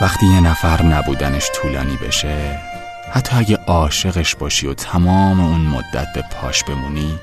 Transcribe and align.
وقتی 0.00 0.26
یه 0.26 0.40
نفر 0.40 0.82
نبودنش 0.82 1.46
طولانی 1.54 1.96
بشه 1.96 2.58
حتی 3.12 3.36
اگه 3.36 3.56
عاشقش 3.56 4.34
باشی 4.34 4.66
و 4.66 4.74
تمام 4.74 5.40
اون 5.40 5.60
مدت 5.60 6.06
به 6.14 6.24
پاش 6.32 6.64
بمونی 6.64 7.18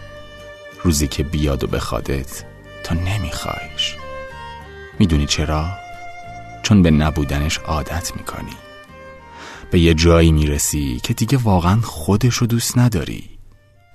روزی 0.83 1.07
که 1.07 1.23
بیاد 1.23 1.63
و 1.63 1.67
بخوادت 1.67 2.43
تا 2.83 2.95
نمیخوایش. 2.95 3.95
می‌دونی 4.99 5.25
چرا؟ 5.25 5.69
چون 6.63 6.81
به 6.81 6.91
نبودنش 6.91 7.57
عادت 7.57 8.11
می‌کنی. 8.15 8.55
به 9.71 9.79
یه 9.79 9.93
جایی 9.93 10.31
می‌رسی 10.31 10.99
که 11.03 11.13
دیگه 11.13 11.37
واقعا 11.37 11.81
خودشو 11.81 12.45
دوست 12.45 12.77
نداری. 12.77 13.29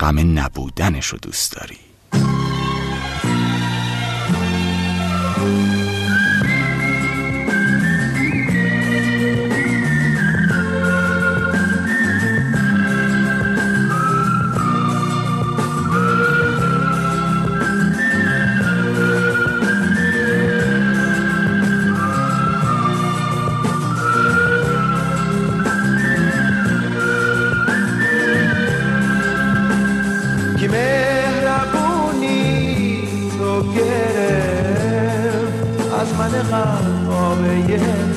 غم 0.00 0.38
نبودنشو 0.38 1.16
دوست 1.16 1.56
داری. 1.56 1.78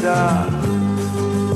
در 0.06 0.46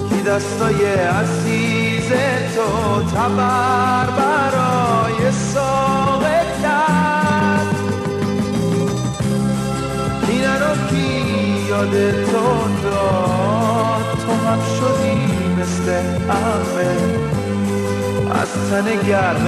کی 0.09 0.21
دستای 0.21 0.85
عزیز 0.85 2.09
تو 2.55 3.01
تبر 3.01 4.05
برای 4.17 5.31
ساقه 5.31 6.41
کرد. 6.63 7.75
کی 10.27 10.37
نرو 10.41 10.87
کی 10.89 11.67
یاد 11.69 12.11
تو 12.11 12.47
داد؟ 12.83 14.17
تو 14.25 14.47
هم 14.47 14.59
شدی 14.79 15.17
مثل 15.61 15.91
همه. 16.29 16.95
از 18.41 18.49
تن 18.71 19.07
گرم 19.07 19.47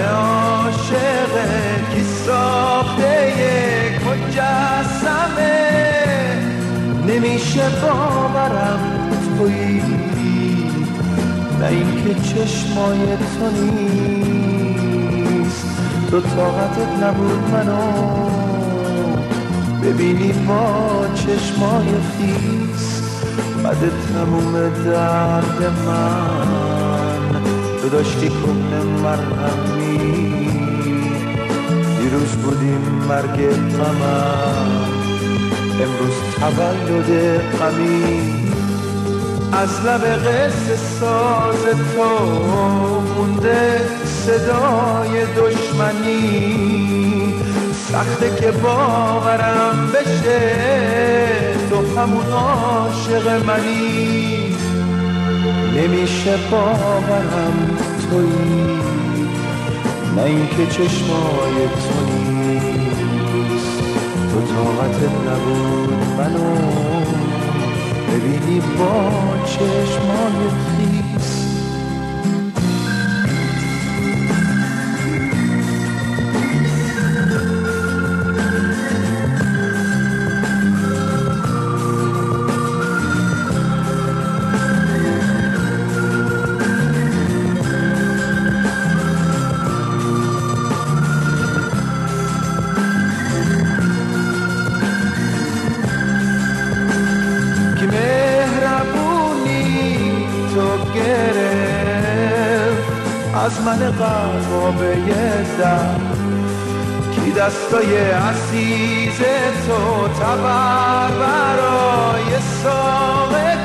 نمیشه 7.42 7.70
باورم 7.82 8.80
تویی 9.38 9.82
نه 11.60 11.68
اینکه 11.68 12.14
چشمای 12.14 13.18
تو 13.18 13.50
نیست. 13.62 15.68
تو 16.12 16.22
طاقتت 16.22 17.04
نبود 17.04 17.50
منو. 17.52 17.82
ببینی 19.84 20.34
با 20.48 21.06
چشمای 21.16 21.88
خیس. 21.88 23.02
بعد 23.64 23.78
تموم 24.14 24.54
درد 24.86 25.60
من. 25.86 27.42
تو 27.82 27.90
داشتی 27.90 28.30
کنه 28.30 28.84
مرهمی 29.04 29.98
دیروز 32.00 32.36
بودیم 32.36 32.82
مرگ 33.10 33.50
غمم. 33.50 35.01
امروز 35.84 36.14
تولد 36.40 37.42
غمی 37.60 38.22
از 39.54 39.86
لب 39.86 40.04
قصه 40.04 40.76
ساز 40.76 41.64
تو 41.96 42.10
مونده 43.18 43.82
صدای 44.06 45.26
دشمنی. 45.38 47.34
سخته 47.92 48.36
که 48.42 48.52
باورم 48.52 49.92
بشه 49.94 50.42
تو 51.70 52.00
همون 52.00 52.26
عاشق 52.26 53.46
منی. 53.46 54.56
نمیشه 55.76 56.38
باورم 56.52 57.78
تویی 58.10 58.80
نه 60.16 60.24
اینکه 60.24 60.66
چشمای 60.66 61.68
تو 61.68 62.02
تو 62.82 62.91
طاقتت 64.62 65.12
نبود 65.28 65.94
منو. 66.18 66.50
ببینی 68.08 68.60
با 68.60 69.12
چشمای 69.46 70.50
خیس 70.50 70.91
از 103.46 103.62
من 103.62 103.82
یه 105.08 105.46
در 105.60 105.96
کی 107.12 107.32
دستای 107.32 107.98
عزیز 107.98 109.18
تو 109.68 110.08
تبر 110.08 111.12
برای 111.20 112.40
ساقه 112.64 113.58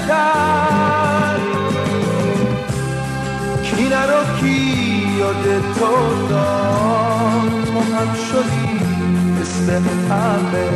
کی 3.63 3.89
نرو 3.89 4.39
کی 4.41 5.17
یاد 5.19 5.45
تو 5.79 6.29
داد؟ 6.31 7.65
تو 7.67 7.81
هم 7.95 8.15
شدی 8.15 8.81
مثل 9.41 9.73
همه. 10.11 10.69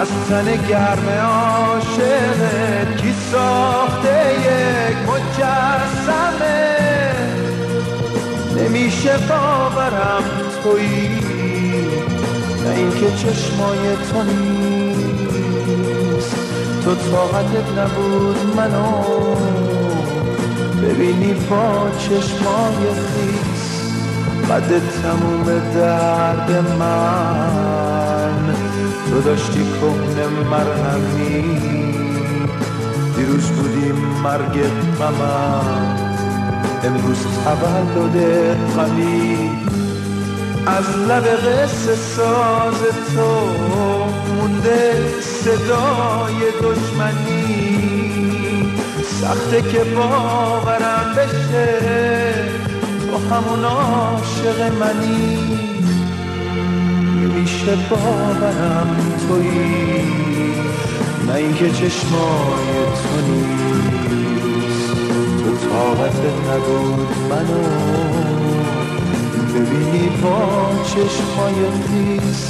از 0.00 0.08
تن 0.28 0.68
گرم 0.68 1.08
عاشقت 1.08 2.96
کی 2.96 3.14
ساخته 3.32 3.65
باورم 9.28 10.24
تویی 10.62 11.08
نه 12.64 12.70
اینکه 12.76 13.10
چشمای 13.10 13.96
تو 14.10 14.22
نیست. 14.22 16.36
تو 16.84 16.94
طاقتت 16.94 17.78
نبود 17.78 18.56
منو. 18.56 18.92
ببینی 20.82 21.34
با 21.34 21.90
چشمای 21.98 22.94
خیس 22.94 23.82
بعد 24.48 24.82
تموم 25.02 25.44
درد 25.74 26.64
من. 26.78 28.54
تو 29.10 29.20
داشتی 29.20 29.60
کهنه 29.80 30.26
مرهمی 30.50 31.60
دیروز 33.16 33.50
بودیم 33.50 33.96
مرگ 34.22 34.62
غمم. 34.98 36.05
امروز 36.84 37.26
تولد 37.44 38.56
غمی 38.76 39.50
از 40.66 40.98
لب 41.08 41.24
قصه 41.24 41.94
ساز 41.94 42.80
تو 43.14 43.30
مونده 44.34 45.20
صدای 45.20 46.38
دشمنی. 46.62 48.16
سخته 49.20 49.62
که 49.62 49.84
باورم 49.84 51.14
بشه 51.16 51.68
تو 53.00 53.34
همون 53.34 53.64
عاشق 53.64 54.72
منی. 54.80 55.56
میشه 57.34 57.76
باورم 57.90 58.96
تویی 59.28 60.04
نه 61.26 61.34
اینکه 61.34 61.70
چشمای 61.70 62.86
تو 63.02 63.95
طاقت 65.76 66.20
نبود 66.48 67.10
منو. 67.30 67.62
ببینی 69.54 70.08
با 70.22 70.38
چشمای 70.84 71.60
خیس 71.86 72.42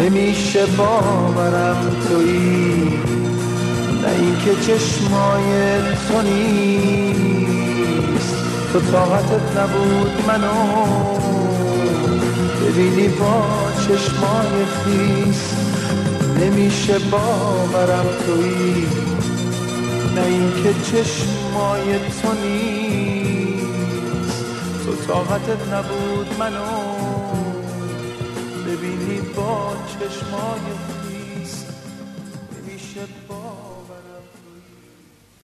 نمیشه 0.00 0.66
باورم 0.66 1.80
تویی. 2.08 3.00
نه 4.02 4.10
اینکه 4.20 4.54
چشمای 4.66 5.50
تو 6.08 6.22
نیست. 6.22 7.54
تو 8.72 8.80
طاقتت 8.80 9.46
نبود 9.58 10.12
منو. 10.28 10.58
ببینی 12.60 13.08
با 13.08 13.36
چشمای 13.80 14.64
خیس 14.84 15.42
نمیشه 16.40 16.98
باورم 16.98 18.06
تویی. 18.26 18.86
نه 20.14 20.26
اینکه 20.26 20.74
چشمای 20.82 21.98
تو 21.98 22.32
نیست. 22.32 23.64
تو 24.84 24.96
طاقتت 25.06 25.68
نبود 25.72 26.38
منو. 26.38 26.64
ببینی 28.66 29.20
با 29.36 29.72
چشمای 29.86 30.60